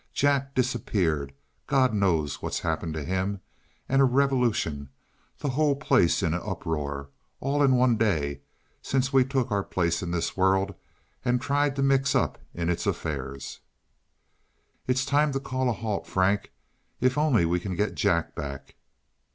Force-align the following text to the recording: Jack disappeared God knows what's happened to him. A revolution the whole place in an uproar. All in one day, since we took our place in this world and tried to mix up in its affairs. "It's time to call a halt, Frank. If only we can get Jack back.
Jack 0.13 0.55
disappeared 0.55 1.31
God 1.67 1.93
knows 1.93 2.41
what's 2.41 2.61
happened 2.61 2.95
to 2.95 3.03
him. 3.03 3.39
A 3.87 4.03
revolution 4.03 4.89
the 5.37 5.49
whole 5.49 5.75
place 5.75 6.23
in 6.23 6.33
an 6.33 6.41
uproar. 6.43 7.11
All 7.39 7.61
in 7.61 7.75
one 7.75 7.97
day, 7.97 8.41
since 8.81 9.13
we 9.13 9.23
took 9.23 9.51
our 9.51 9.63
place 9.63 10.01
in 10.01 10.09
this 10.09 10.35
world 10.35 10.73
and 11.23 11.39
tried 11.39 11.75
to 11.75 11.83
mix 11.83 12.15
up 12.15 12.39
in 12.55 12.67
its 12.67 12.87
affairs. 12.87 13.59
"It's 14.87 15.05
time 15.05 15.31
to 15.33 15.39
call 15.39 15.69
a 15.69 15.73
halt, 15.73 16.07
Frank. 16.07 16.51
If 16.99 17.15
only 17.15 17.45
we 17.45 17.59
can 17.59 17.75
get 17.75 17.93
Jack 17.93 18.33
back. 18.33 18.77